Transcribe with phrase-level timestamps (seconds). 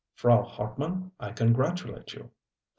[0.15, 2.31] Frau Hartmann, I congratulate you.